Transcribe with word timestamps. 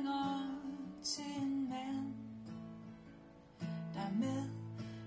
ringer 0.00 0.46
til 1.02 1.42
en 1.42 1.68
mand, 1.68 2.14
der 3.94 4.10
med 4.18 4.42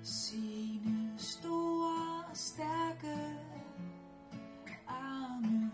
sine 0.03 1.13
store 1.17 2.23
og 2.29 2.37
stærke 2.37 3.17
arme 4.87 5.71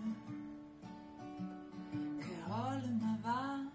kan 2.21 2.41
holde 2.47 2.99
mig 3.01 3.17
varm 3.23 3.71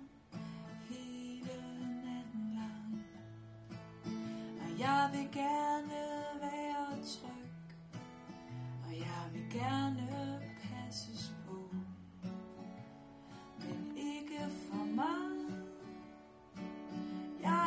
hele 0.89 1.57
natten 2.05 2.55
lang. 2.55 3.05
Og 4.61 4.79
jeg 4.79 5.11
vil 5.13 5.29
gerne 5.33 6.41
være 6.41 7.03
tryg, 7.03 7.51
og 8.87 8.93
jeg 8.93 9.33
vil 9.33 9.61
gerne 9.61 10.04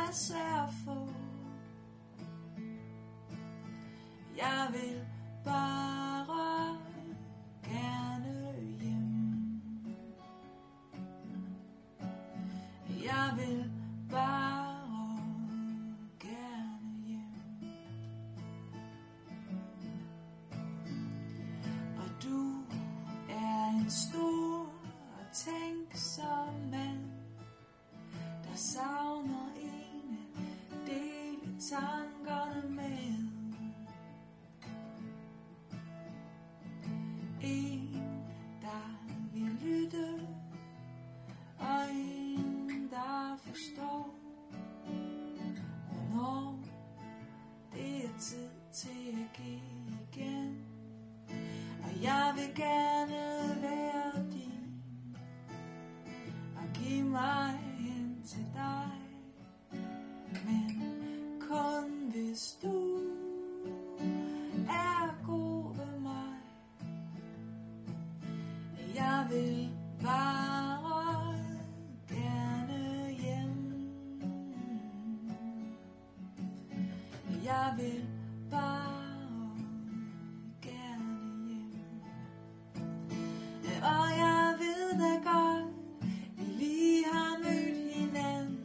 er 0.08 0.12
svær 0.12 0.68
at 0.68 0.74
få. 0.86 1.08
Jeg 4.38 4.68
vil 4.72 5.06
bare 5.46 6.78
gerne 7.64 8.54
hjem. 8.80 9.62
Jeg 13.04 13.34
vil 13.38 13.72
bare 14.10 14.76
gerne 16.20 17.06
hjem. 17.08 17.72
Og 21.98 22.24
du 22.24 22.64
er 23.30 23.70
en 23.70 23.90
stor 23.90 24.60
og 25.20 25.26
tænksom 25.34 26.54
mand, 26.72 27.12
der 28.44 28.56
tankerne 31.70 32.70
med. 32.70 33.28
En, 37.42 38.02
der 38.62 38.98
vil 39.34 39.58
lytte, 39.62 40.28
og 41.60 41.92
en, 41.94 42.90
der 42.92 43.38
forstår, 43.38 44.16
hvornår 45.92 46.60
det 47.74 48.06
er 48.06 48.20
tid 48.20 48.50
til 48.72 49.10
at 49.12 49.38
give 49.38 49.62
igen. 50.12 50.66
Og 51.84 52.04
jeg 52.04 52.34
vil 52.36 52.56
gerne 52.56 53.17
Jeg 77.68 77.78
vil 77.78 78.08
bare 78.52 79.56
gerne 80.62 81.56
hjem. 81.72 82.02
Og 83.84 84.08
jeg 84.18 84.56
ved 84.60 85.00
da 85.00 85.30
godt, 85.30 85.66
vi 86.38 86.44
lige 86.44 87.06
har 87.14 87.38
mødt 87.38 87.94
hinanden. 87.94 88.60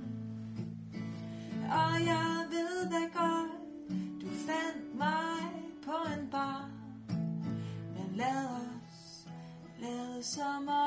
Og 1.63 2.05
jeg 2.07 2.47
ved 2.51 2.91
da 2.91 3.19
godt, 3.19 3.51
du 4.21 4.27
fandt 4.47 4.95
mig 4.99 5.51
på 5.85 6.13
en 6.19 6.29
bar. 6.31 6.71
Men 7.95 8.17
lad 8.17 8.47
os 8.47 9.27
lade 9.81 10.23
som 10.23 10.69
om, 10.69 10.82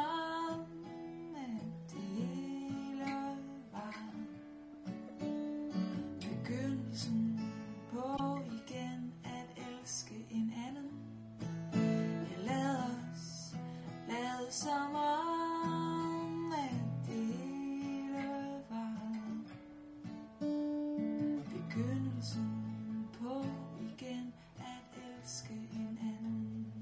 begyndelsen 22.16 23.08
på 23.20 23.46
igen 23.81 24.34
at 24.59 25.00
elske 25.22 25.53
en 25.53 26.00
anden. 26.02 26.74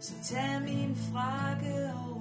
Så 0.00 0.12
tag 0.22 0.62
min 0.62 0.96
frakke 0.96 1.92
og 1.94 2.15